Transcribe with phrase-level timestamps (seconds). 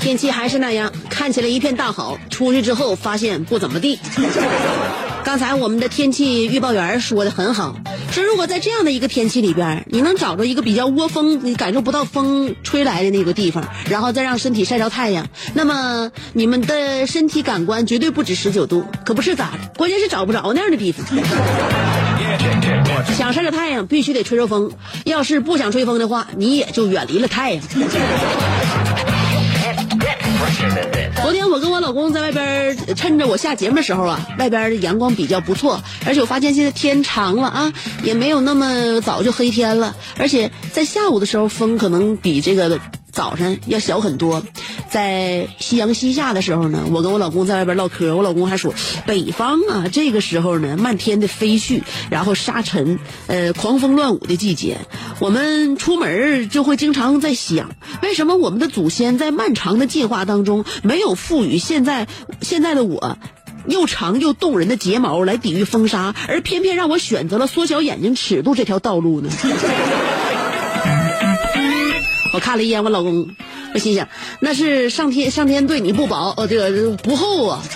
[0.00, 3.98] 天气还是那样，看起来一片大好，出去之后发现不怎么地。
[5.22, 7.76] 刚才我们的天气预报员说的很好，
[8.10, 19.58] 说如果在这样的一个天气里边，你能找着一个比较窝风、你感受不到风吹来的那个地方，然后再让身体晒着太阳，那么你们的身体感官绝对不止十九度，可不是咋的？
[19.76, 21.06] 关键是找不着那样的地方。
[23.16, 24.70] 想晒着太阳，必须得吹着风；
[25.04, 27.62] 要是不想吹风的话，你也就远离了太阳。
[31.22, 42.80] 昨天我跟我老公在外边，趁着我下节目的时候啊，外边阳光比较不错，而且我发现现在天长了啊，也没有那么早就黑天了，而且在下午的时候风可能比这个
[43.20, 44.42] 早上要小很多。
[44.88, 48.72] 在夕阳西下的时候呢，我跟我老公在外边唠嗑，我老公还说，
[49.06, 54.78] 北方啊这个时候呢，漫天的飞絮，然后沙尘，呃，狂风乱舞的季节，
[55.18, 57.72] 我们出门就会经常在想，
[58.02, 62.08] 为什么我们的祖先在漫长的进化当中没有赋予现在
[62.40, 63.18] 现在的我。
[63.66, 69.28] 又长又动人的睫毛来抵御风沙，而偏偏让我选择了缩小眼睛尺度这条道路呢？
[72.32, 73.28] 我看了一眼我老公，
[73.74, 74.08] 我心想，
[74.40, 77.62] 那是上天上天对你不薄，呃，这个不厚啊。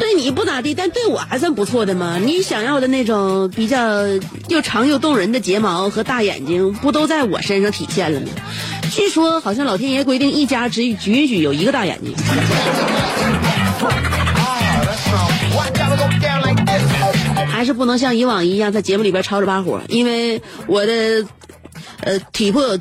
[0.00, 2.18] 对你不咋地，但对我还算不错的嘛。
[2.18, 4.06] 你想要的那种比较
[4.48, 8.26] 又长又动人的睫毛和大眼睛，不都在我身上体现了吗？
[8.90, 12.14] 据说好像老天爷规定一家只只允许有一个大眼睛。
[17.48, 21.26] 还是不能像以往一样在节目里边吵吵把火，因为我的
[22.00, 22.78] 呃体魄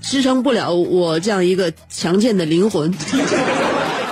[0.00, 2.94] 支撑不了我这样一个强健的灵魂。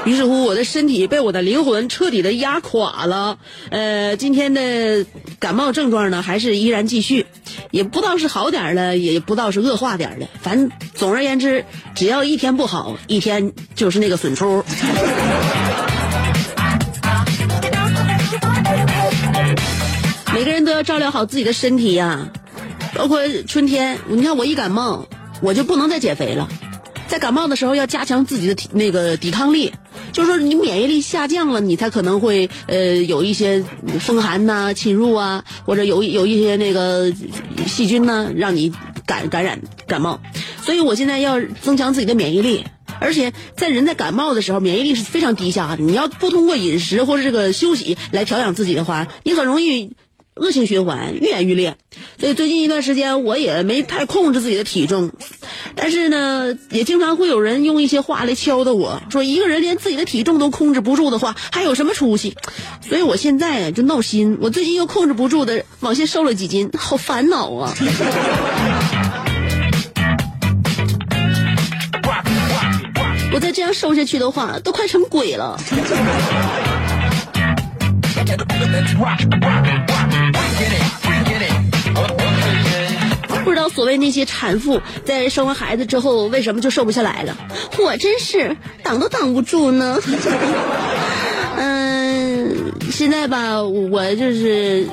[0.05, 3.39] 于是乎，我的身体被我的灵魂彻底的压垮了。
[3.71, 5.07] 呃，今天的
[5.39, 7.25] 感冒症状呢，还是依然继续，
[7.71, 10.29] 也不知道是好点儿了，也不知道是恶化点儿了。
[10.43, 11.65] 反正总而言之，
[11.95, 14.63] 只要一天不好，一天就是那个损出。
[20.35, 22.29] 每个人都要照料好自己的身体呀、
[22.95, 23.99] 包括春天。
[24.09, 25.07] 你看我一感冒，
[25.43, 26.49] 我就不能再减肥了。
[27.07, 29.71] 在感冒的时候要加强自己的那个抵抗力，
[30.13, 33.63] 就是说你免疫力下降了，你才可能会呃有一些
[34.01, 37.13] 风寒呐、侵入啊，或者有有一些那个
[37.67, 38.73] 细菌呢让你
[39.07, 40.19] 感感染感冒。
[40.63, 42.65] 所以我现在要增强自己的免疫力。
[43.01, 45.83] 而且在人在感冒的时候，免疫力是非常低下的。
[45.83, 49.93] 你要不通过饮食或者这个休息来调养自己的话，你很容易
[50.35, 51.77] 恶性循环，愈演愈烈。
[52.19, 55.13] 所以最近一段时间我也没太控制自己的体重，
[55.77, 62.37] 但是呢，也经常会有人用一些话来敲打我，说一个人连自己的体重都控制不住的话，还有什么出息？
[62.81, 67.75] 所以我现在就闹心，我最近又控制不住的往下瘦了几斤，好烦恼啊！
[73.33, 75.59] 我再这样瘦下去的话，都快成鬼了。
[83.45, 87.37] 不知道所谓那些产妇在生完孩子之后，为什么就瘦不下来了？
[87.79, 90.01] 我真是挡都挡不住呢。
[91.57, 94.89] 嗯，现在吧，我就是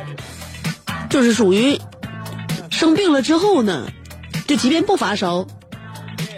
[1.09, 1.79] 就是属于
[2.69, 3.87] 生病了之后呢，
[4.47, 5.47] 就即便不发烧，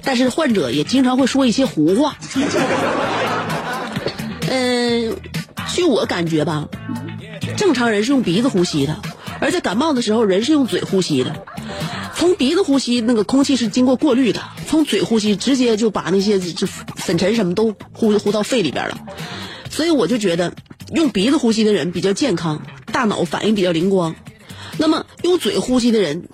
[0.03, 2.15] 但是患者也经常会说一些胡话。
[4.49, 5.15] 嗯，
[5.73, 6.69] 据我感觉吧，
[7.57, 9.01] 正常人是用鼻子呼吸的，
[9.41, 11.43] 而在感冒的时候，人是用嘴呼吸的。
[12.15, 18.99] 从鼻子呼吸，那个空气是经过过滤的；从嘴呼吸，直接就把那些这粉尘什么都呼呼到肺里边了。
[19.71, 20.53] 所以我就觉得，
[20.93, 22.61] 用鼻子呼吸的人比较健康，
[22.91, 24.13] 大脑反应比较灵光；
[24.77, 26.27] 那么用嘴呼吸的人，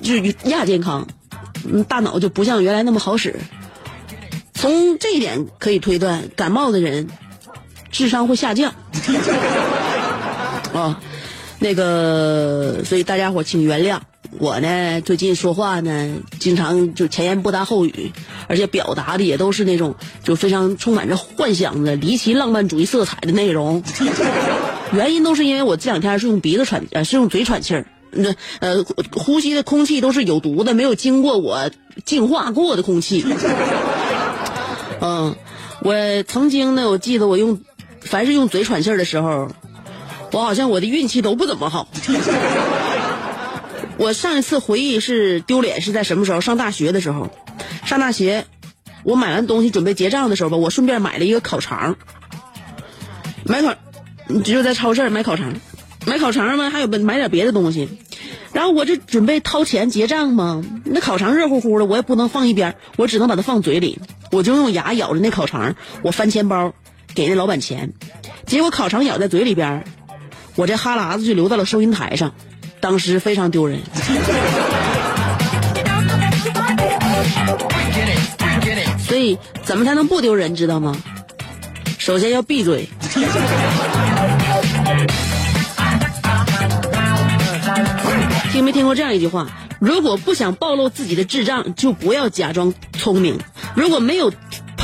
[0.00, 1.08] 就是亚健康，
[1.88, 3.34] 大脑就不像原来那么好使。
[4.54, 7.08] 从这一点可以推断，感冒的人
[7.90, 8.72] 智商会下降。
[10.74, 11.00] 啊，
[11.58, 14.00] 那个，所以大家伙请原谅
[14.38, 15.00] 我呢。
[15.00, 18.12] 最近说话呢，经常就前言不搭后语，
[18.48, 23.82] 而且表达的也都是那种就非常充满着幻想的、离奇浪漫主义色彩的内容。
[24.92, 31.70] 原因都是因为我这两天是用鼻子喘，呃，是用嘴喘气儿，那呃，呼吸的空气都是有毒的，没有经过我
[32.04, 33.24] 净化过的空气。
[35.00, 35.34] 嗯，
[35.80, 37.60] 我曾经呢，我记得我用，
[38.06, 39.50] 凡是用嘴喘气儿的时候。
[40.32, 41.88] 我好像我的运气都不怎么好。
[43.96, 46.42] 我上一次回忆是丢脸是在什么时候？
[46.42, 47.30] 上大学的时候，
[47.86, 48.44] 上大学，
[49.02, 51.96] 我买完东西准备结账的时候吧，我顺便买了一个烤肠。
[53.44, 53.74] 买烤，
[54.44, 55.54] 只有在超市买烤肠，
[56.06, 57.88] 买烤肠嘛，还有买点别的东西。
[58.52, 63.98] 然后我这准备掏钱结账嘛，那烤肠热乎乎的，我也不能放一边，我只能把它放嘴里。
[64.32, 66.74] 我就用牙咬着那烤肠，我翻钱包
[67.16, 67.94] 给那老板钱，
[68.44, 69.82] 结果烤肠咬在嘴里边。
[70.54, 72.34] 我这哈喇子就流到了收银台上，
[72.78, 73.80] 当时非常丢人。
[79.08, 80.94] 所以怎么才能不丢人，知道吗？
[81.96, 82.86] 首先要闭嘴。
[88.52, 89.46] 听没听过这样一句话？
[89.78, 93.36] 如果不想暴露自己的智障，就不要假装聪明；
[93.74, 94.30] 如果没有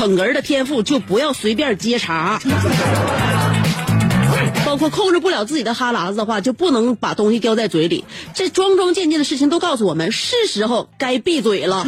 [0.03, 2.41] 捧哏的天赋，就不要随便接茬。
[4.65, 8.03] 包括控制不了自己的哈喇子的话，就不能把东西叼在嘴里。
[8.33, 11.85] 这桩桩件件的事情都告诉我们，是时候该闭嘴了。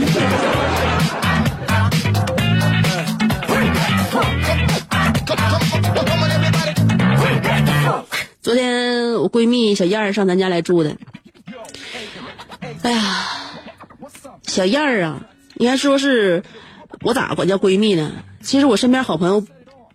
[8.41, 10.95] 昨天我闺蜜小燕儿上咱家来住的，
[12.81, 13.27] 哎呀，
[14.43, 15.19] 小燕儿啊，
[15.55, 16.43] 应该说是
[17.01, 18.11] 我咋管叫闺蜜呢？
[18.41, 19.45] 其实我身边好朋友。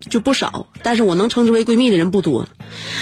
[0.09, 2.49] 就不少，但是我能称之为闺蜜的人不多。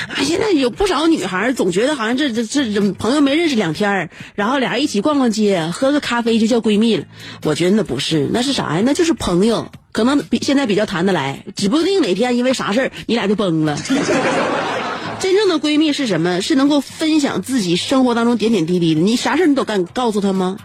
[0.09, 7.05] 啊，现在有不少女孩总觉得好像这这这朋友没认识两天然后俩人一起逛逛街，喝个咖啡就叫闺蜜了。
[7.45, 8.83] 我觉得那不是，那是啥呀？
[8.85, 13.79] 那就是朋友，可能比现在比较谈得来，指不定哪天因为啥事儿你俩就崩了。
[15.21, 16.41] 真正的闺蜜是什么？
[16.43, 19.01] 是能够分享自己生活当中点点滴滴的。
[19.01, 20.57] 你啥事儿你都敢告诉她吗？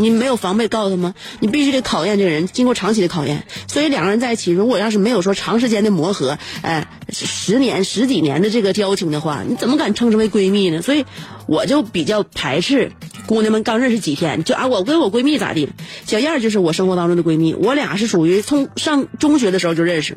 [0.00, 1.14] 你没有防备告诉他吗？
[1.40, 3.44] 你必须得考验这个人，经过长期的考验。
[3.68, 10.80] 所以两个人在一起，如果要是没有说长时间的磨合，哎，十年十几年的这个交情的话，你怎么敢称之为闺蜜呢？
[10.80, 11.04] 所以
[11.46, 12.92] 我就比较排斥
[13.26, 15.68] 姑娘们刚认识几天就啊，我跟我闺蜜咋地？
[16.06, 20.16] 小燕就是我生活当中的闺蜜，我俩是属于从上中学的时候就认识，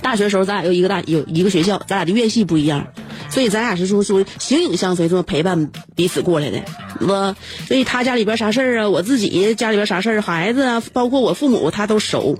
[0.00, 2.86] 大学的时候咱俩又一个大有一个学校，咱俩的院系不一样。
[3.38, 6.60] 所以咱俩是说说形影相随，这么陪伴彼此过来的，
[6.98, 7.36] 我？
[7.68, 12.36] 所以他家里边啥事儿啊，我自己家里边啥事儿，孩子啊，包括我父母，他都熟，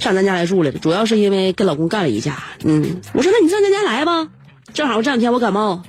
[0.00, 0.78] 上咱家来住来了。
[0.78, 4.30] 主要是因为跟老公干了一架，嗯，我说那你上咱家来吧，
[4.72, 5.82] 正好这两天我感冒，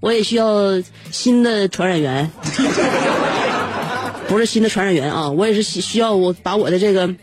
[0.00, 2.30] 我也需要新的传染源，
[4.26, 7.14] 不是新的传染源啊，我也是需需要我把我的这个。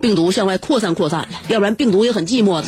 [0.00, 2.66] 病毒向外扩散扩散，要不然病毒也很寂寞的。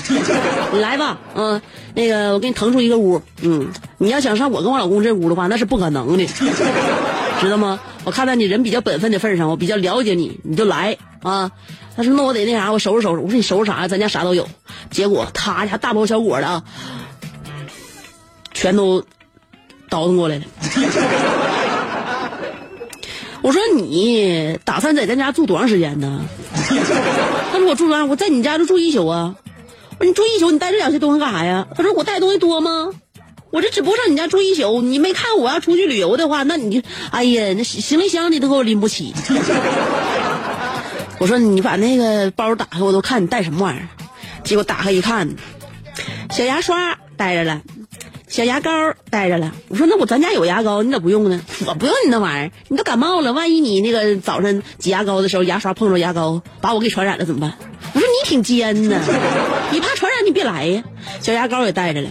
[0.72, 1.60] 你来吧，嗯，
[1.94, 6.26] 那个我给你腾出一个屋，嗯，你要想上我跟我老公这屋的话，那是不可能的，
[7.40, 7.80] 知道吗？
[8.04, 11.50] 我看在你人比较本分的份上，我比较了解你，你就来啊。
[11.94, 13.20] 他说那我得那啥，我收拾收拾。
[13.20, 13.88] 我说你收拾啥呀？
[13.88, 14.48] 咱家啥都有。
[14.90, 16.64] 结果他家大包小裹的啊，
[18.52, 19.04] 全都
[19.88, 20.44] 倒腾过来了。
[23.42, 26.20] 我说你打算在咱家住多长时间呢？
[27.52, 29.34] 他说我住完，我在你家就住一宿啊。
[29.98, 31.68] 我说你住一宿，你带这两些东西干啥呀？
[31.76, 32.90] 他说我带东西多吗？
[33.50, 39.12] 我这只不过上你家住一宿，你没看我要出去旅游的话，那你哎呀，那行李箱你都给我拎不起。
[41.20, 43.88] 我说你把那个包打开，我都看你带什么玩意儿。
[44.42, 45.36] 结果打开一看，
[46.30, 47.60] 小牙刷带着了。
[48.32, 48.70] 小牙膏
[49.10, 51.42] 带着了，我说那我咱家有牙膏，你咋不用呢？
[51.66, 57.52] 我不用你那玩意儿，你都感冒了，万一你那个早上挤牙膏的时候牙刷碰着牙膏，把我给传染了怎么办？
[57.92, 58.98] 我说你挺尖呢，
[59.70, 60.82] 你怕传染你别来呀。
[61.20, 62.08] 小牙膏也带着了，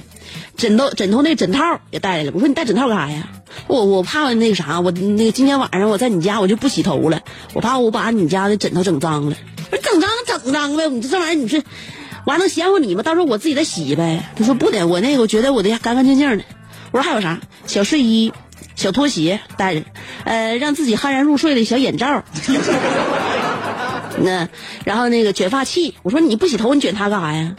[0.57, 2.31] 枕头枕头那枕套也带来了。
[2.35, 3.27] 我说你带枕套干啥呀？
[3.65, 7.23] 我我怕那个啥，我那个今天晚上我在你家我就不洗头了，
[7.55, 9.35] 我怕我把你家的枕头整脏了。
[9.71, 11.63] 我说整脏整脏呗，你这玩意儿你是。
[12.25, 13.03] 我还能嫌乎你吗？
[13.03, 14.23] 到时候我自己再洗呗。
[14.35, 16.43] 他说不得，我那个我觉得我的干干净净的。
[16.91, 17.39] 我说还有啥？
[17.67, 18.33] 小睡衣、
[18.75, 19.83] 小拖鞋带着，
[20.25, 22.23] 呃，让自己酣然入睡的小眼罩。
[24.21, 24.49] 那，
[24.83, 27.55] 然后那个卷发器，我说你不洗头，你卷它干啥呀？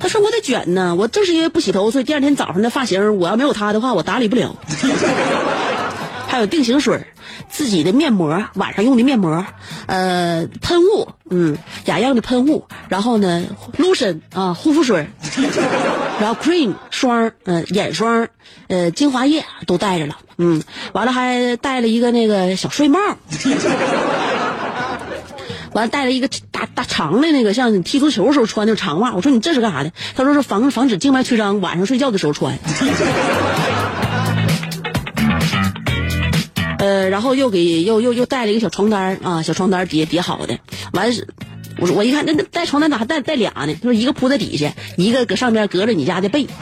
[0.00, 4.56] 他说我得卷呢，我正是因为不洗头，所以第二天早上的发型，我要没有它的话，我打理不了。
[6.32, 7.08] 还有定型水，
[7.50, 9.44] 自己的面膜，晚上用的面膜，
[9.84, 13.44] 呃，喷雾，嗯，雅漾的喷雾，然后呢
[13.76, 15.10] ，lotion 啊，护肤水，
[16.18, 18.28] 然后 cream 霜，嗯、眼霜，
[18.68, 20.62] 呃，精华液都带着了，嗯，
[20.94, 22.98] 完了还带了一个那个小睡帽。
[25.74, 29.92] 完了带了一个大大长的那个像踢足球时候穿的长袜，我说你这是干啥的？
[30.16, 32.58] 他说是防防止静脉曲张，晚上睡觉的时候穿。
[36.82, 40.58] 呃，然后又给又又又带了一个小床单啊，小床单叠叠好的。
[40.92, 41.28] 完是，
[41.78, 43.74] 我说我一看那那带床单咋还带带俩呢？
[43.74, 46.48] 他说一个铺在底下，一个搁上边隔着你家的被。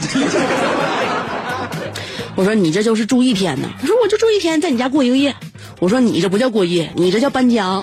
[2.35, 3.67] 我说你这就是住一天呢。
[3.81, 5.33] 他说我就住一天，在你家过一个月。
[5.79, 7.81] 我说你这不叫过夜，你这叫搬家。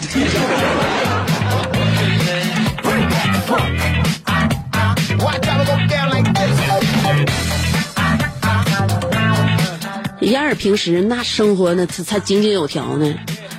[10.29, 13.15] 小燕儿平时那生活呢，才才井井有条呢，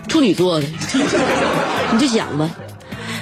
[0.08, 0.68] 处女座的，
[1.92, 2.52] 你就想吧，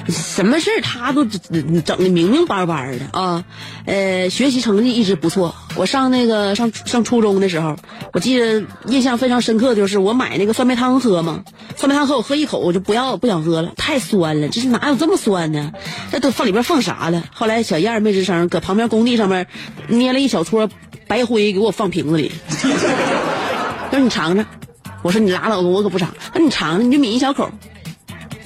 [0.09, 3.45] 什么事儿他都整整的明明白白的啊，
[3.85, 5.55] 呃，学习成绩一直不错。
[5.77, 7.77] 我上那个上上初中的时候，
[8.11, 11.45] 我记得印象非常深刻，就是我买那个酸梅汤喝嘛，
[11.77, 15.71] 酸梅汤喝我喝一口我就不要不想喝了，太酸了，这是哪有这么酸呢？
[16.11, 17.23] 这都放里边放啥了？
[17.33, 19.47] 后来小燕儿没吱声，搁旁边工地上面
[19.87, 20.69] 捏了一小撮
[21.07, 22.33] 白灰给我放瓶子里。
[23.89, 24.45] 他说你尝尝，
[25.01, 26.13] 我说你拉倒吧，我可不尝。
[26.33, 27.49] 他说你尝尝，你就抿一小口，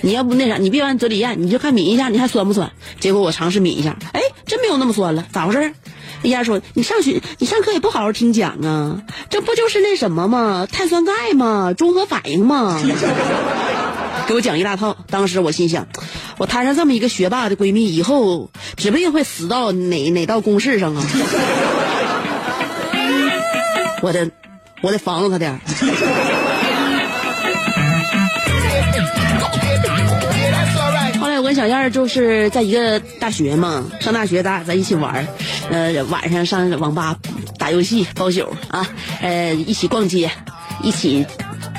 [0.01, 2.71] 你要不那啥，你别往嘴里咽，你就看抿一下，你还酸不酸？
[3.00, 5.74] 结果我尝试抿一下，哎，真没有那么酸了，咋回事？
[6.21, 10.67] 人家说你上学，你上课也不好好听讲啊，这不就是那什么吗？
[10.71, 11.74] 碳酸钙吗？
[11.74, 12.79] 中和反应吗？
[14.27, 14.95] 给我讲一大套。
[15.10, 15.88] 当时我心想，
[16.38, 21.03] 我摊上这么一个学霸的闺蜜，以后指不定会死到哪哪道公式上啊！
[24.03, 24.29] 我的，
[24.81, 25.59] 我得防着他点。
[31.19, 35.27] 后来我跟小燕就是在一个大学嘛，上大学咱俩在一起玩儿，
[35.69, 37.15] 呃，晚上上网吧
[37.57, 38.88] 打游戏包宿啊，
[39.21, 40.31] 呃，一起逛街，
[40.81, 41.25] 一起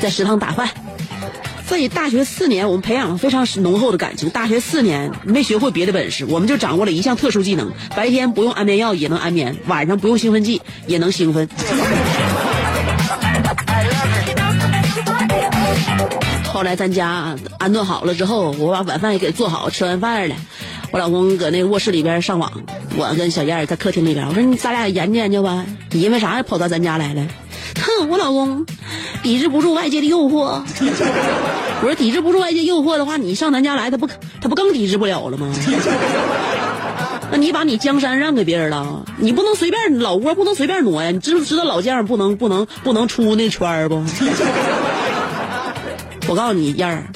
[0.00, 0.68] 在食堂打饭。
[1.66, 4.28] 所以大学四年，我们培养了非常浓厚的感情。
[4.28, 11.48] 大学四年没学会别的本事，我们就掌握了一项特殊技能：白天不用安眠药也能安眠，晚上不用兴奋剂也能兴奋。
[16.62, 20.36] 后来咱家安顿好了之后，我把晚饭也给做好，吃完饭了，
[20.92, 22.52] 我老公搁那卧室里边上网，
[22.96, 24.24] 我跟小燕在客厅里边。
[24.28, 27.26] 我说你咱俩研究研究吧，你因为啥跑到咱家来了？
[27.80, 28.64] 哼，我老公
[29.24, 30.62] 抵制不住外界的诱惑。
[31.82, 34.06] 我说抵制不住外界诱惑的话，你上咱家来，他不
[34.40, 35.52] 他不更抵制不了了吗？
[37.32, 41.10] 那你把你江山让给别人了，你不能随便老窝不能随便挪呀！
[41.10, 44.04] 你知不知道老将不能不能不能出那圈不？
[46.32, 47.12] 我告诉你燕儿，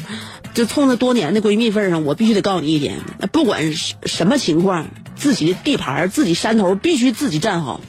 [0.52, 2.99] 就冲着多年的闺蜜份上，我必须得告诉你一点：
[3.32, 7.80] 不管什么情况，自己的地盘、自己山头必须自己站好，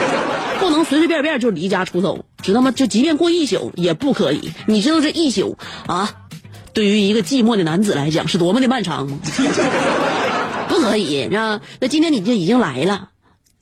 [0.60, 2.70] 不能随随便便就离家出走，知道吗？
[2.70, 4.50] 就即便过一宿也不可以。
[4.66, 6.14] 你知道这一宿啊，
[6.72, 9.18] 对于一个寂寞的男子来讲是多么的漫长吗？
[10.70, 13.10] 不可以，那那今天你就已经来了，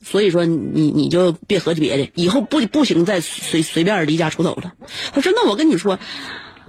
[0.01, 4.71] 所以说你你就别合计别的，以后不不行再随随便离家出走了。
[5.11, 5.99] 他说：“那我跟你说。”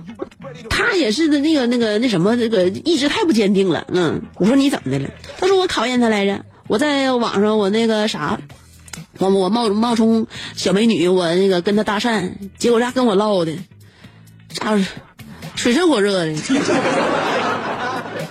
[0.69, 3.87] 他也是的，那个、那个、那什么，这个意志太不坚定了。
[3.93, 5.11] 嗯，我说你怎么的了？
[5.39, 6.45] 他说我考验他来着。
[6.69, 8.39] 我在网上，我那个啥，
[9.19, 13.53] 我我冒冒充小美女，我那个跟他搭讪，结果他跟我唠的，
[14.49, 14.79] 咋
[15.55, 16.35] 水深火热的。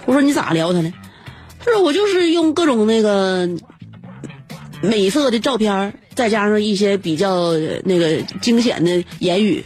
[0.06, 0.92] 我说你咋撩他呢？
[1.64, 3.48] 他说我就是用各种那个
[4.82, 9.64] 美色的照片，再加上一些比较那个惊险的言语。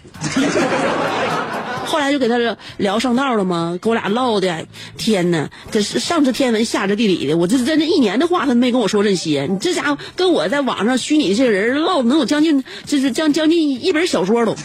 [2.06, 2.38] 他就给他
[2.78, 3.78] 聊上道了吗？
[3.82, 7.36] 给我俩唠的，天哪，这是上知天文下知地理的。
[7.36, 9.48] 我这真的一年的话，他没跟我说这些。
[9.50, 14.56] 你这家伙跟我在网上虚拟这个人唠，能有将近就是将将近一本小说都。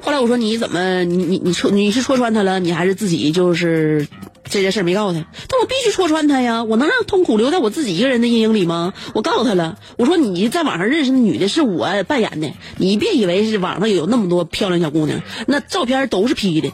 [0.00, 2.58] 后来我说你怎么你你你戳你是戳穿他了？
[2.60, 4.06] 你还是自己就是
[4.48, 5.26] 这件事没告诉他？
[5.48, 6.64] 但我必须戳穿他呀！
[6.64, 8.94] 我能让痛苦留在我自己一个人的阴影里吗？
[9.14, 16.72] 我告诉他了，我说你在网上认识的女的是我扮演的，你别以为是网上有那么多漂亮小姑娘，那照片都是 P 的，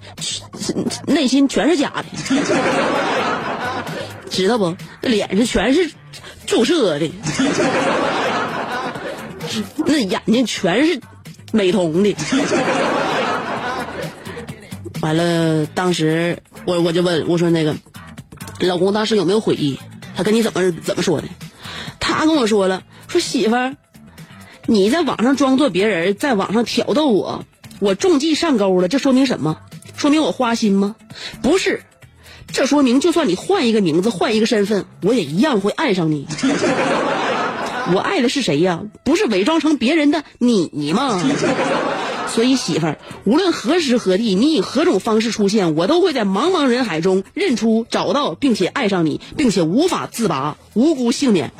[1.06, 2.04] 内心全是假的，
[4.30, 4.76] 知道不？
[5.00, 5.90] 那脸上全是
[6.46, 7.10] 注射的，
[9.86, 11.00] 那眼睛全是
[11.52, 12.14] 美瞳的。
[15.02, 17.74] 完了，当时我我就问我说那个
[18.60, 19.78] 老公当时有没有悔意？
[20.16, 21.26] 他跟你怎么怎么说的？
[21.98, 23.76] 他跟我说了，说媳妇儿，
[24.66, 27.44] 你在网上装作别人，在网上挑逗我，
[27.80, 29.58] 我中计上钩了，这说明什么？
[29.96, 30.94] 说明我花心吗？
[31.42, 31.82] 不是，
[32.52, 36.28] 这说明就算你换一个名字，换一个身份，我也一样会爱上你。
[37.92, 38.82] 我爱的是谁呀？
[39.04, 41.20] 不是伪装成别人的你吗？
[42.34, 51.52] 所以媳妇儿，无论何时何地，你以何种方式出现，我都会在茫茫人海中认出、找到，并且爱上你，并且无法自拔，无辜幸免。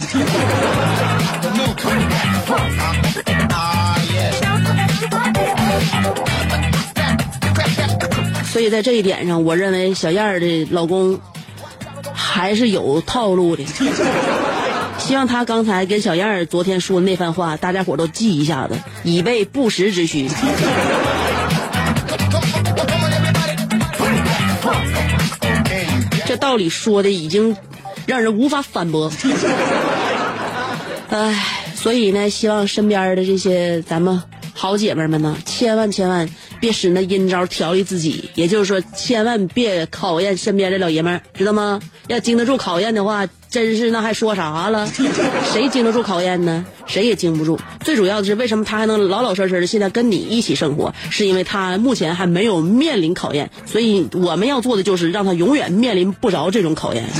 [8.50, 11.20] 所以在这一点上，我认为小燕儿的老公
[12.14, 13.64] 还是有套路的。
[15.04, 20.28] 希望他刚才跟小燕儿昨天说的那番话，大家伙都记一下子，以备不时之需。
[26.24, 27.54] 这道理说的已经
[28.06, 29.12] 让人无法反驳。
[31.10, 31.44] 唉，
[31.74, 34.22] 所以呢，希望身边的这些咱们。
[34.54, 36.28] 好姐妹们呢，千万千万
[36.60, 41.80] 别使那阴招调理自己，也就是说，千万别考验身边的老爷们儿，知道吗？
[42.06, 44.88] 要经得住考验的话，真是那还说啥了？
[45.52, 46.64] 谁经得住考验呢？
[46.86, 47.60] 谁也经不住。
[47.84, 50.94] 最主要的是，为什么他还能老老实实的现在跟你一起生活？
[51.10, 57.04] 是因为他目前还没有面临考验，所以我们要做的就是让他永远面临不着这种考验。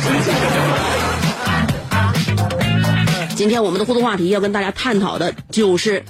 [3.37, 6.03] 今天我们的互动话题要跟大家探讨的就是。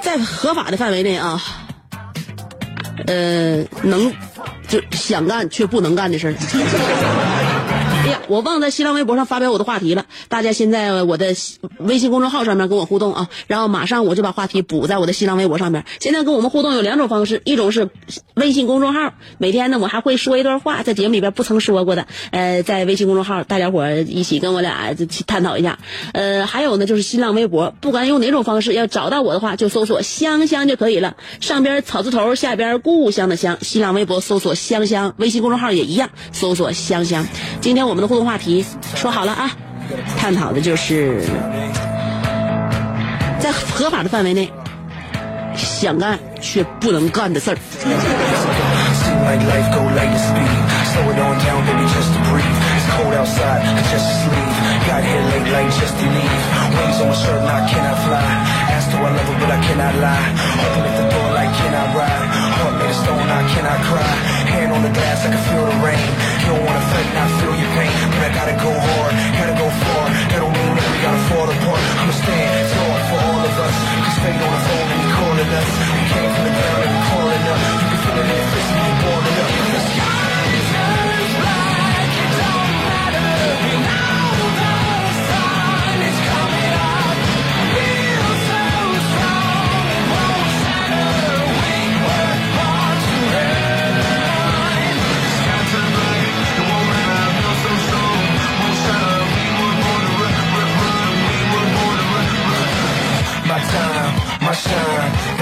[0.00, 1.42] 在合法的范围内啊，
[3.06, 4.12] 呃，能
[4.68, 6.34] 就想干却不能干的事儿。
[8.28, 10.06] 我忘在新浪微博上发表我的话题了。
[10.28, 11.34] 大家先在我的
[11.78, 15.84] 微信公众号上面跟我互动啊，然后马上我就把话题补在我的新浪微博上面。
[16.00, 17.88] 现在跟我们互动有两种方式，一种是
[18.34, 24.94] 微信公众号，每天呢我还会说一段话，在节目里边不曾说过的，呃，在微信公众号大家伙一起跟我俩
[25.26, 25.78] 探讨一下。
[26.12, 33.58] 呃，还有呢就是新浪微博，不管用哪种方式，要找到我的话就搜索香香就可以了，上边草字头，下边故乡的乡。
[33.60, 37.24] 新浪微博搜索香香，微信公众号也一样，搜索香香。
[37.60, 37.84] 今天。
[37.84, 39.50] 我们的互动话题说好了啊，
[40.16, 41.20] 探讨的就是
[43.40, 44.48] 在合法的范围内
[45.56, 47.56] 想干却不能干的事儿。
[64.70, 66.08] On the glass, I can feel the rain.
[66.40, 67.92] You don't wanna fight, not feel your pain.
[68.12, 70.04] But I gotta go hard, gotta go far.
[70.30, 71.82] That don't mean that we gotta fall apart.
[72.00, 73.74] I'ma stand tall for all of us.
[74.04, 75.68] Cause fate on the phone and he calling us.
[75.94, 76.93] We came from the ground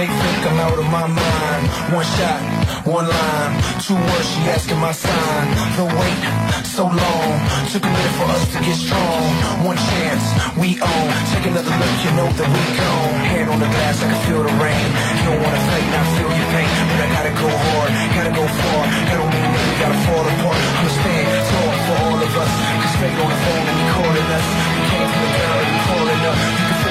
[0.03, 1.65] They think I'm out of my mind.
[1.95, 2.43] One shot,
[2.83, 3.55] one line.
[3.87, 5.47] Two words, she asking my sign.
[5.79, 6.19] The wait,
[6.67, 7.31] so long.
[7.71, 9.23] Took a minute for us to get strong.
[9.63, 10.27] One chance,
[10.59, 11.07] we own.
[11.31, 13.15] Take another look, you know that we gone.
[13.31, 14.89] Hand on the glass, I can feel the rain.
[15.23, 16.71] You don't wanna fight, not feel your pain.
[16.91, 18.83] But I gotta go hard, gotta go far.
[19.07, 20.59] That don't mean that we gotta fall apart.
[20.83, 22.53] I'ma stand tall for all of us.
[22.83, 24.47] Cause fate on the phone and he calling us.
[24.51, 26.82] We came from the ground and calling up.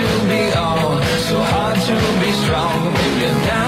[0.00, 3.59] to be on, so hard to be strong when you're down.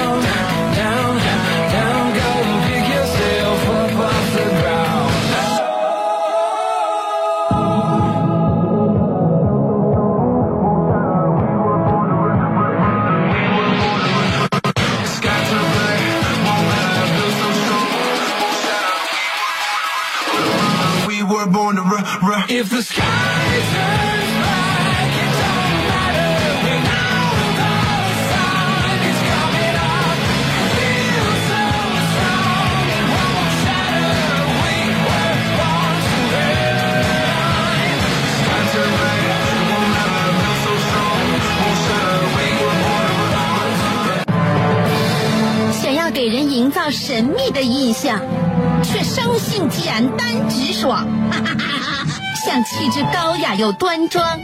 [53.52, 54.40] 雅又端庄，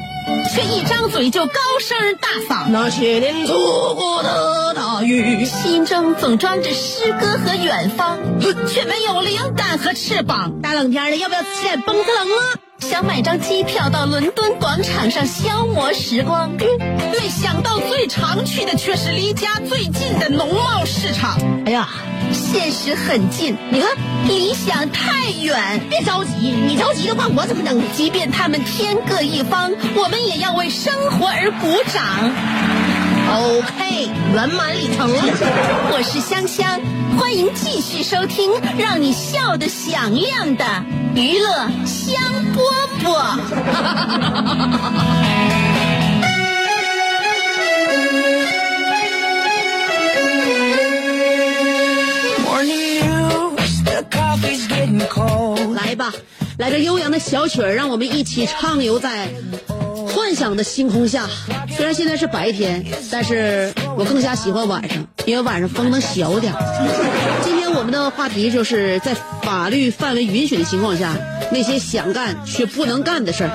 [0.52, 2.68] 却一张嘴就高声大嗓。
[2.68, 8.18] 那些年错过的大雨，心中总装着诗歌和远方，
[8.68, 10.60] 却没有灵感和翅膀。
[10.60, 12.60] 大冷天的，要不要吃点蹦特冷啊？
[12.80, 16.50] 想买张机票到伦敦广场上消磨时光，
[17.98, 21.36] 最常去的却是离家最近的农贸市场。
[21.66, 21.88] 哎呀，
[22.32, 23.90] 现实很近，你看，
[24.28, 25.80] 理想太远。
[25.90, 27.82] 别着急，你着急的话，我怎么等？
[27.96, 32.00] 即便他们天各一方，我们也要为生活而鼓掌。
[33.34, 35.20] OK，圆满礼成了。
[35.90, 36.80] 我是香香，
[37.18, 40.64] 欢迎继续收听让你笑得响亮的
[41.16, 42.14] 娱乐香
[42.54, 42.62] 饽
[43.02, 43.40] 饽。
[55.74, 56.12] 来吧，
[56.58, 59.28] 来个悠扬的小曲儿，让我们一起畅游在
[60.06, 61.26] 幻想的星空下。
[61.76, 67.40] 虽然现在是白天，但是我更加喜欢晚上，因为晚上风能小点儿。
[67.44, 71.16] 今天我们的话题就是在法律范围允许的情况下，
[71.52, 73.48] 那些想干却不能干的事儿。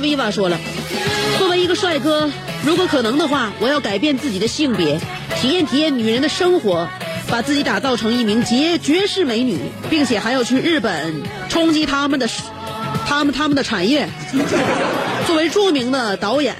[0.00, 0.58] 着 Viva 说了，
[1.38, 2.30] 作为一个帅哥，
[2.64, 4.98] 如果可能的话，我要改变自己的性别，
[5.40, 6.88] 体验体验女人的生活，
[7.28, 9.58] 把自己打造成一名绝绝世美女，
[9.88, 12.28] 并且还要去日本冲击他们的
[13.06, 14.08] 他们他们的产业。
[15.26, 16.56] 作为著名的导演，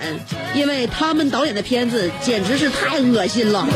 [0.54, 3.66] 因为他们导演的片子简直是太恶心了。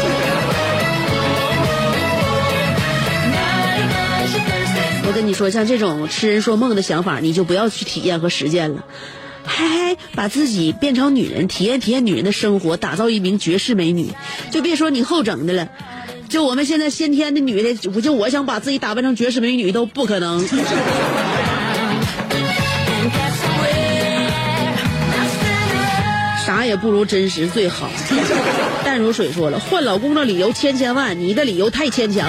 [5.06, 8.84] 我跟你说，像这种痴人说梦的想法，你就不要去体验和实践了。
[9.44, 14.10] 嗨把自己变成女人，体验体验女人的生活，打造一名绝世美女，
[14.50, 15.68] 就别说你后整的了。
[16.28, 20.44] 就我们现在先天的女的，我就我想把自己打扮成绝世美女都不可能。
[26.44, 27.88] 啥也不如真实最好。
[28.84, 32.28] 淡如水说了，换老公的理由千千万，你的理由太牵强。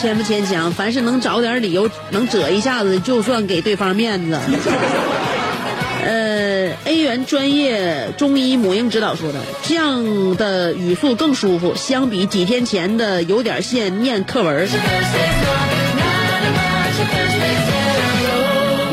[0.00, 4.38] 牵不牵强，凡是能找点理由能折一下子，就算给对方面子。
[6.06, 14.68] 呃，A 元专业中医母婴指导说的，这样的语速更舒服，相比几天前的有点像念课文。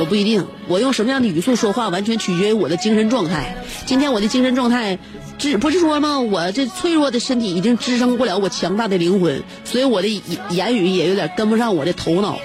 [0.05, 3.55] 不一定，我用什么样的语速说话，完全取决于我的精神状态。
[3.85, 4.97] 今天我的精神状态，
[5.37, 6.19] 支不是说吗？
[6.19, 12.39] 我这脆弱的身体已经支撑不了我强大的灵魂，所以我的言言语也有点跟不上我的头脑。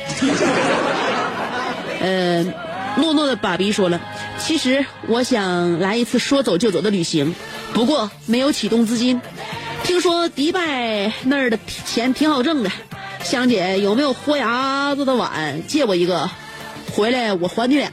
[2.01, 2.43] 呃，
[2.97, 4.01] 诺诺的爸比说了，
[4.39, 7.35] 其实我想来一次说走就走的旅行，
[7.75, 9.21] 不过没有启动资金。
[9.85, 12.71] 听说迪拜那儿的钱挺好挣的，
[13.23, 16.31] 香姐有没有豁牙子的碗借我一个？
[17.01, 17.91] 回来我还你俩。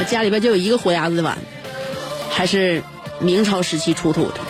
[0.00, 1.38] 我家里边就有一个火鸭子的碗，
[2.28, 2.82] 还是
[3.20, 4.40] 明朝时期出土的，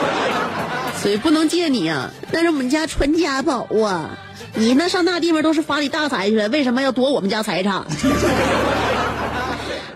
[1.02, 2.10] 所以不能借你啊。
[2.32, 4.18] 那是我们家传家宝啊！
[4.54, 7.84] 你那上那地方都是发你大财去了，为什么要夺我们家财产？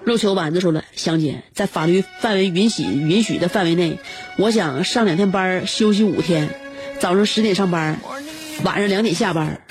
[0.04, 3.98] 肉球丸子说了，香姐，在法律范围允许允许的范围内，
[4.36, 6.50] 我想上两天班，休息五天，
[6.98, 7.98] 早上十点上班，
[8.62, 9.62] 晚上两点下班。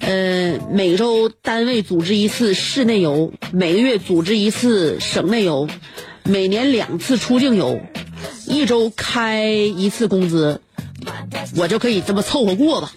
[0.00, 5.68] 呃，每周单位组织一次市内游，每个月组织一次省内游，
[6.24, 7.80] 每年两次出境游，
[8.46, 10.60] 一周开一次工资，
[11.56, 12.92] 我就可以这么凑合过吧。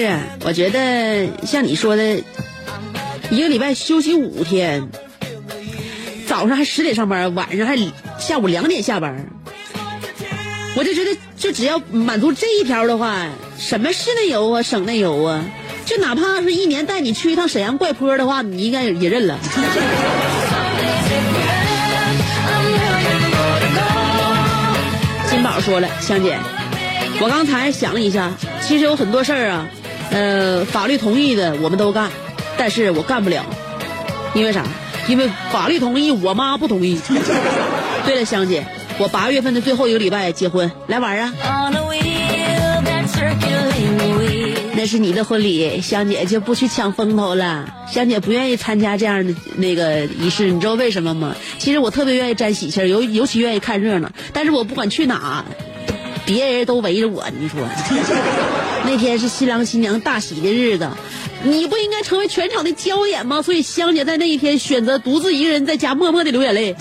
[0.00, 2.22] 是，我觉得像你说的，
[3.30, 4.88] 一个礼拜休息五天，
[6.26, 7.76] 早上还十点上班，晚上还
[8.18, 9.26] 下午两点下班，
[10.74, 13.26] 我就觉得，就只要满足这一条的话，
[13.58, 15.44] 什么市内游啊、省内游啊，
[15.84, 19.38] 就哪怕是一年带你去一趟沈阳怪坡的话，你应该也认了。
[25.28, 26.38] 金宝说了，香姐，
[27.20, 28.32] 我刚才想了一下，
[28.62, 29.68] 其实有很多事儿啊，
[30.10, 32.10] 呃，法律同意的我们都干，
[32.58, 33.44] 但是我干不了，
[34.34, 34.64] 因为啥？
[35.08, 37.00] 因为法律同意，我妈不同意。
[38.06, 38.64] 对了，香姐，
[38.98, 41.32] 我八月份的最后一个礼拜结婚，来玩啊？
[44.72, 47.68] 那是你的婚礼，香姐就不去抢风头了。
[47.90, 51.36] 香姐不愿意参加这样的那个仪式，你知道为什么吗？
[51.58, 54.10] 其实我特别愿意沾喜气儿，尤尤其愿意看热闹。
[54.32, 55.44] 但是我不管去哪，
[56.26, 57.60] 别人都围着我，你说，
[58.84, 60.88] 那天是新郎新娘大喜的日子，
[61.42, 63.42] 你不应该成为全场的焦点吗？
[63.42, 66.76] 所以香姐在那一天选择独自一个人在家默默的流眼泪。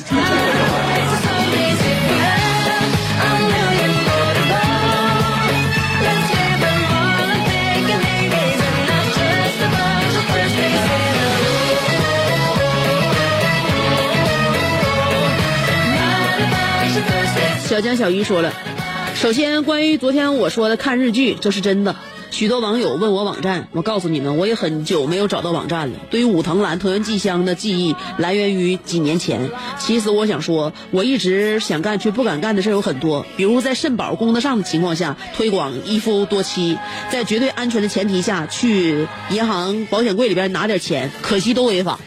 [17.67, 18.51] 小江小鱼说了，
[19.19, 21.93] 首先关于昨天我说的看日剧，这是真的。
[22.31, 25.99] 许多网友问我网站，我告诉你们，我也很久没有找到网站了。
[26.09, 29.49] 对于武藤兰、藤原纪香的记忆来源于几年前。
[29.77, 36.77] 其实我想说，我一直想干却不敢干的事有很多，比如在肾宝供得上的情况下推广一夫多妻，
[37.11, 41.99] 在绝对安全的前提下去银行保险柜里边拿点钱，可惜都违法。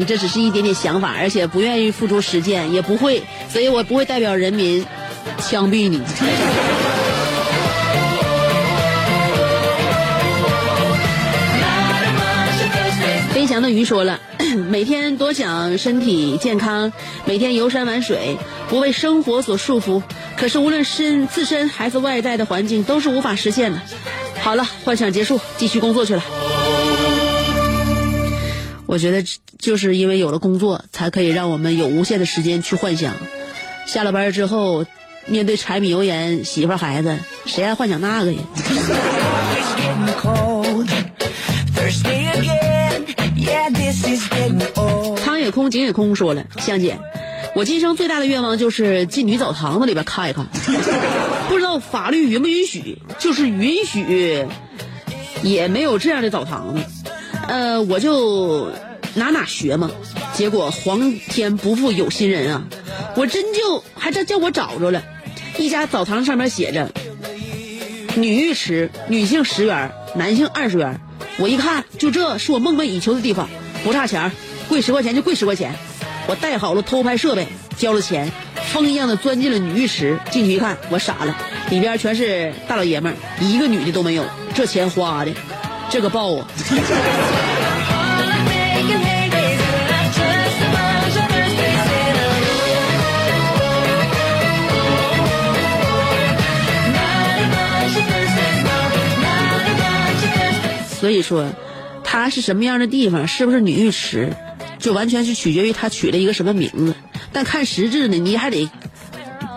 [0.00, 4.82] 你这只是一点点想法，而且不愿意付出实践，也不会，所以我不会代表人民
[5.46, 6.00] 枪毙你。
[13.34, 14.18] 飞翔的鱼说了，
[14.70, 16.90] 每天多想身体健康，
[17.26, 18.38] 每天游山玩水，
[18.70, 20.02] 不为生活所束缚。
[20.34, 23.78] 可是无论身自身还是外在的环境，都是无法实现的。
[24.40, 26.24] 好了，幻想结束，继续工作去了。
[28.90, 29.24] 我觉得
[29.56, 33.14] 就是因为有了工作，才可以让我们有无限的时间去幻想。
[33.86, 34.84] 下了班之后，
[35.26, 38.40] 面对柴米油盐、媳妇孩子，谁还幻想那个呀？
[45.22, 46.16] 苍也空，井也空。
[46.16, 46.98] 说了，香姐，
[47.54, 50.44] 我今生最大的愿望就是进女澡堂子里边看一看。
[51.48, 52.98] 不知道法律允不允许？
[53.20, 54.44] 就是允许，
[55.44, 56.82] 也没有这样的澡堂子。
[57.48, 58.70] 呃，我就
[59.14, 59.90] 哪哪学嘛，
[60.34, 62.64] 结果皇天不负有心人啊，
[63.16, 65.02] 我真就还真叫我找着了，
[65.58, 66.90] 一家澡堂上面写着，
[68.14, 71.00] 女浴池，女性十元，男性二十元。
[71.38, 73.48] 我一看，就这是我梦寐以求的地方，
[73.82, 74.30] 不差钱，
[74.68, 75.74] 贵十块钱就贵十块钱。
[76.26, 78.30] 我带好了偷拍设备，交了钱，
[78.72, 80.18] 疯一样的钻进了女浴池。
[80.30, 81.36] 进去一看，我傻了，
[81.70, 84.24] 里边全是大老爷们，一个女的都没有。
[84.54, 85.32] 这钱花的，
[85.90, 86.46] 这个爆啊！
[101.00, 101.48] 所以说，
[102.04, 104.32] 它是什么样的地方，是不是女浴池，
[104.78, 106.94] 就完全是取决于它取了一个什么名字。
[107.32, 108.70] 但看实质呢，你还得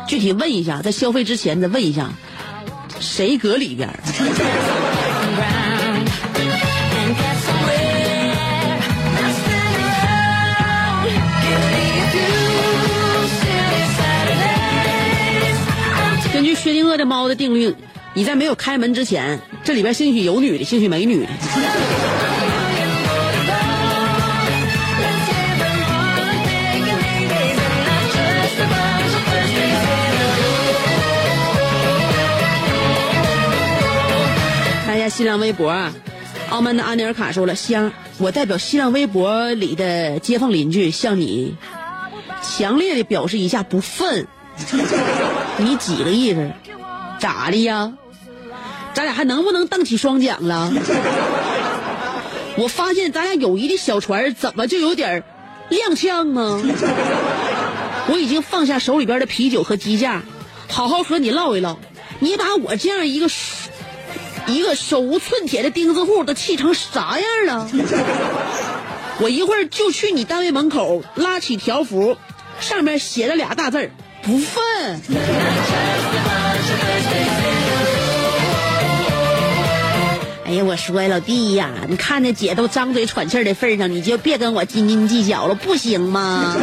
[0.08, 2.12] 具体问一下，在消费之前再问一下，
[3.00, 3.89] 谁搁里边
[16.63, 17.76] 薛定谔的猫的定律，
[18.13, 21.28] 你在没有开门之前，这里边兴许有女的，兴许没女的。
[34.86, 35.93] 看一下新浪微博啊，
[36.49, 41.58] 澳门的安尼尔卡说了：“香，我代表新浪微博里的街坊邻居向你
[42.41, 44.26] 强烈的表示一下不忿。
[45.58, 46.52] 你几个意思？
[47.20, 47.94] 咋的呀？
[48.94, 50.72] 咱俩还能不能荡起双桨了？
[52.56, 55.24] 我发现咱俩友谊的小船怎么就有点
[55.72, 56.62] 踉跄啊？
[58.08, 60.22] 我已经放下手里边的啤酒和鸡架，
[60.70, 61.78] 好好和你唠一唠。
[62.20, 63.28] 你把我这样一个
[64.46, 67.68] 一个手无寸铁的钉子户都气成啥样了？
[69.20, 72.18] 我一会儿就去你单位门口拉起条幅，
[72.60, 73.92] 上面写了俩大字儿
[74.23, 75.01] 不忿。
[80.45, 86.55] 哎呀，我说呀，老弟呀，你看那姐都张嘴喘气的份上，你就别跟我斤斤计较了，不行吗？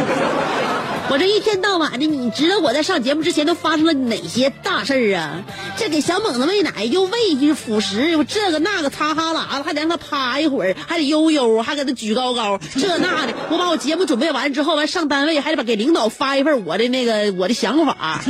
[1.11, 5.43] 我这一天到晚的，你知道我在上节目之前都发生了哪些大事儿啊？
[5.75, 13.33] 这给小猛子喂奶，又喂辅食，又这个那个擦哈喇子，还得让他趴一会儿，还得悠悠，还给他举高高，这那的。
[13.49, 18.21] 我把我节目准备完之后，完上单位还得把给领导发一份我的那个我的想法。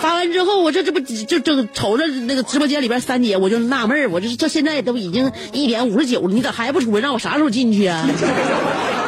[0.00, 7.02] 发完之后，我这这不就就瞅着那个直播间里边三姐，我就纳闷儿，我这这现在都已经一点五十九了，你咋还不出来？
[7.02, 8.08] 让我啥时候进去啊？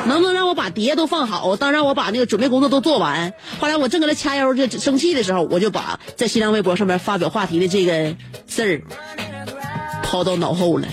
[0.09, 3.35] 能不能让我把碟都放好，当让我把那个准备工作都做完？
[3.61, 8.17] 后来我正搁那掐腰就生气的时候，我就把在新浪微博上面发表话题的这个
[8.49, 8.83] 事儿
[10.03, 10.89] 抛到脑后了。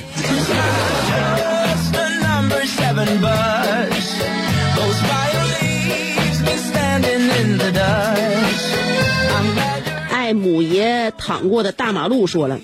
[10.12, 12.60] 爱母爷躺过的大马路说了，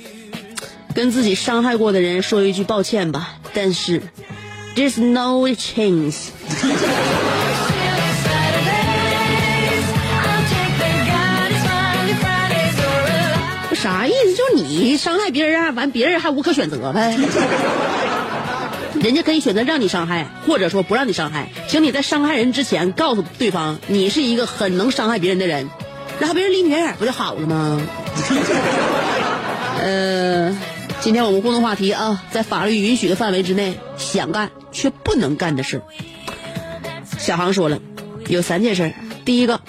[0.93, 4.01] 跟自己伤害过的人说一句抱歉吧，但是
[4.75, 6.29] there's no chance。
[13.69, 14.35] 这啥意思？
[14.35, 17.17] 就你伤害别人啊，完别人还无可选择呗。
[19.01, 21.49] 人家可以选择让你伤害，或者说不让你伤害。
[21.67, 25.69] 请你在伤害人之前，告诉对方你是一个很能伤害别人的人，
[26.19, 27.81] 然后别人离你远远不就好了吗？
[29.81, 30.55] 呃，
[31.01, 35.81] 今天我们互动话题啊，在法律允许的范围之内，想干却不能干的事。
[37.17, 37.79] 小航说了，
[38.27, 38.93] 有三件事。
[39.25, 39.61] 第一个，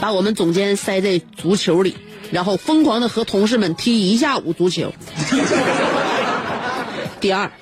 [0.00, 1.96] 把我们总监塞在足球里，
[2.32, 4.92] 然后疯狂的和同事们踢一下午足球。
[7.20, 7.52] 第二，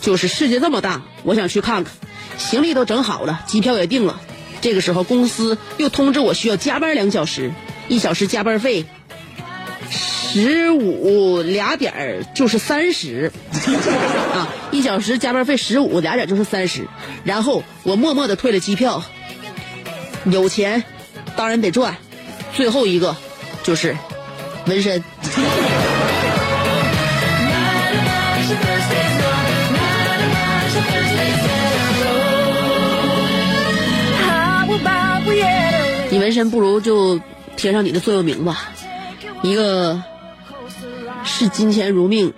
[0.00, 1.92] 就是世界这么大，我想去看看，
[2.38, 4.18] 行李都整好了，机票也订了。
[4.62, 7.52] 这个时候公司又通知我需要加班两小时，
[7.88, 8.86] 一小时加班费
[10.38, 13.32] 十五俩点儿就是三十，
[14.34, 16.86] 啊，一小时加班费十五俩点儿就是三十。
[17.24, 19.02] 然后我默默的退了机票，
[20.26, 20.84] 有钱
[21.36, 21.96] 当然得赚。
[22.54, 23.16] 最后一个
[23.62, 23.96] 就是
[24.66, 25.02] 纹身。
[36.10, 37.18] 你纹身不如就
[37.56, 38.68] 贴上你的座右铭吧，
[39.42, 40.02] 一个
[41.38, 42.32] 视金钱如命，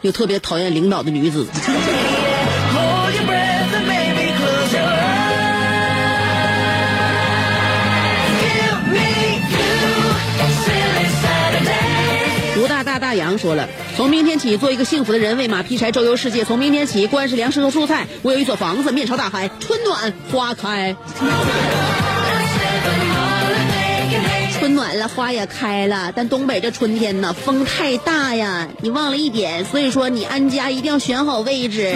[0.00, 1.46] 又特别讨厌领导的女子。
[12.68, 16.44] 大大大洋说了，从明天起做一个幸福的人，为马劈柴，周游世界。
[16.44, 20.96] 从明天起，关是粮食和蔬菜，我有一所房子，面朝大海，春暖花开。
[24.60, 31.94] 春暖了，花也开了，但东北这春天呢，风太大呀，你忘了一点，所以说你安家一定要选好位置。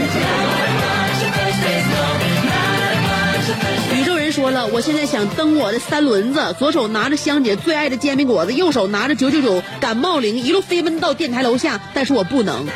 [3.94, 12.66] 宇宙人说了，我现在想蹬我的三轮子，左手拿着香姐最爱的煎饼果子，右手拿着九九九感冒灵，一路飞奔到电台楼下，但是我不能。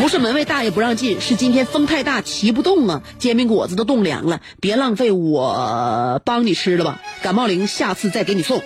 [0.00, 3.02] 不是门卫大爷不让进，是今天风太大，骑不动啊！
[3.20, 7.00] 煎饼果子都冻凉了，别浪费，我帮你吃了吧。
[7.22, 8.62] 感冒灵下次再给你送。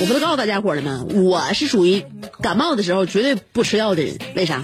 [0.00, 1.04] 我不都告诉大家伙了吗？
[1.12, 2.04] 我是属于
[2.40, 4.16] 感冒的时候绝对不吃药的人。
[4.34, 4.62] 为啥？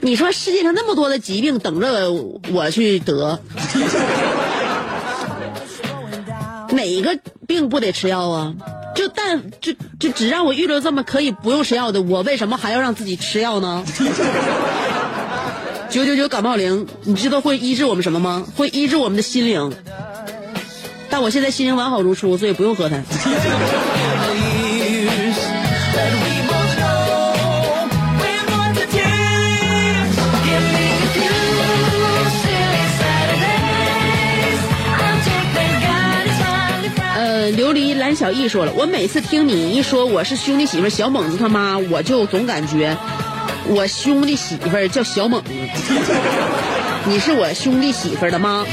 [0.00, 3.40] 你说世界上那么多的疾病等着我去得，
[6.70, 8.54] 哪个病不得吃药啊？
[8.94, 13.84] 就但就就只让我遇到这么可以不用吃药的，我为什么还要让自己吃药呢？
[15.92, 18.46] 九九九感冒灵，你知道会医治我们什么吗？
[18.56, 19.70] 会医治我们的心灵。
[21.10, 22.96] 但我现在心灵完好如初，所以不用喝它。
[37.54, 42.96] 琉璃蓝小艺说了，我每次听你一说我是兄弟媳妇小猛子他妈，我就总感觉
[43.68, 45.50] 我兄弟媳妇儿叫小猛子，
[47.06, 48.64] 你是我兄弟媳妇儿的妈。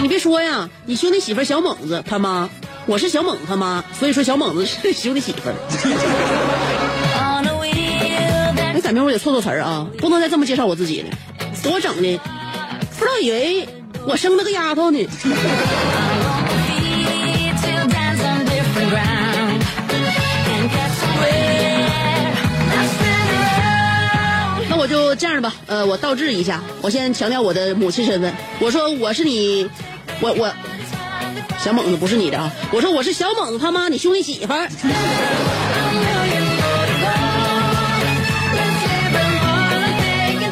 [0.00, 2.48] 你别说呀，你兄弟媳妇儿小猛子他妈，
[2.86, 5.54] 我是小猛子他妈，所以说小猛子 是兄弟媳妇儿。
[8.74, 11.08] 哎，咱们我得错错词儿啊，不能再这么介绍我自己了，
[11.62, 12.20] 给我整的，
[12.98, 13.68] 不知道以为
[14.06, 15.08] 我生了个丫头呢。
[25.20, 29.68] 这样吧，呃，我倒置一下，我先强调我的母亲身份，我说我是你，
[30.18, 30.50] 我我
[31.58, 32.50] 小猛子不是你的啊！
[32.72, 34.66] 我说我是小猛子他妈你兄弟媳妇儿。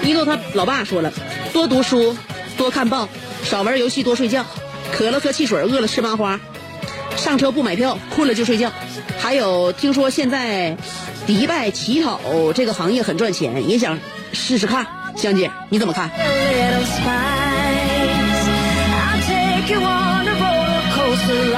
[0.03, 1.11] 一诺他老爸说了，
[1.51, 2.15] 多读书，
[2.59, 3.09] 多看报，
[3.45, 4.45] 少玩游戏，多睡觉，
[4.93, 6.39] 渴了喝汽水，饿了吃麻花，
[7.17, 8.71] 上车不买票，困了就睡觉。
[9.19, 10.77] 还有听说现在
[11.27, 12.21] 迪拜乞讨
[12.53, 13.99] 这个行业很赚钱，也想
[14.39, 14.87] 试试看。
[15.17, 16.11] 香姐你怎么看？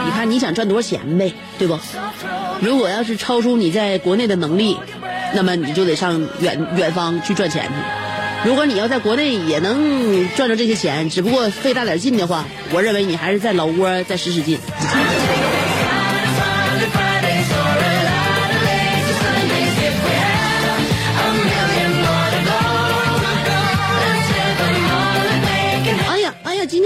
[0.04, 1.78] 你看你想赚多少钱呗，对不？
[2.60, 4.78] 如果要是超出你在国内的能力，
[5.34, 8.48] 那么你就得上远远方去赚钱去。
[8.48, 14.58] 如果你要在国内也能赚着这些钱，只不过费大点劲的话，我认为你还是在老窝再使使劲。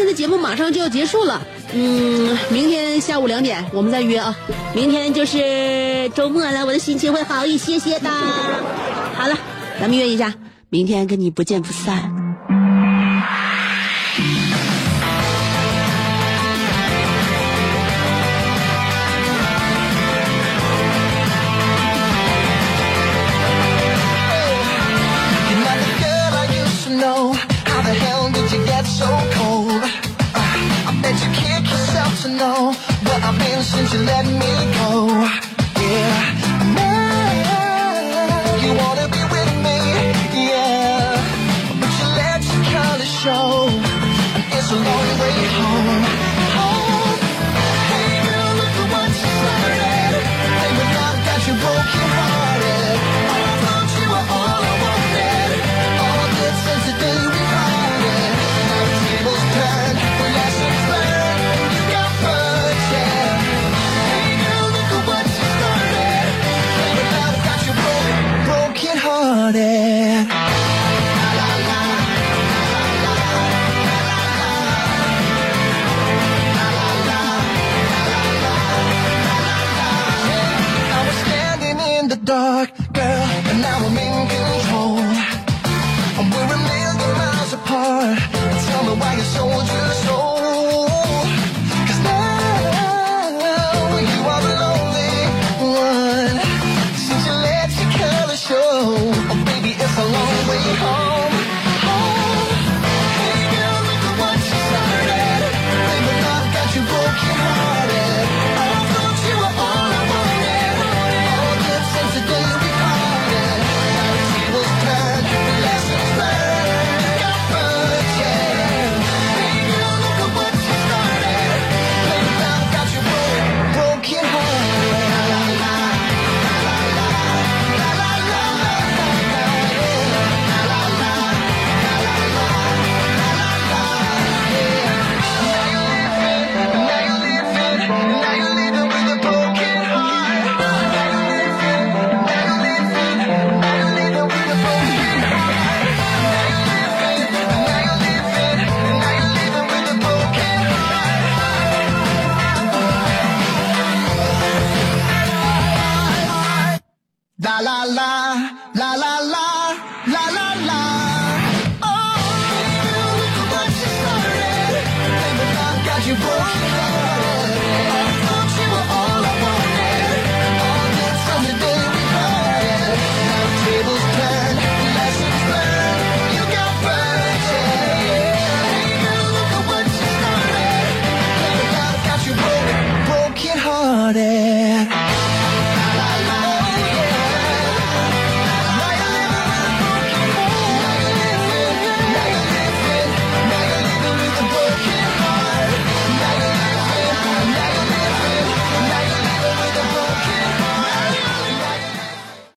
[0.04, 1.42] 天的节目马上就要结束了。
[1.72, 4.36] 嗯，明天下午两点我们再约啊。
[4.74, 8.10] 明天就是周末了，我的心情会好一些些的。
[8.10, 9.36] 好了，
[9.80, 10.34] 咱们约一下，
[10.68, 12.23] 明天跟你不见不散。
[33.94, 34.73] You let me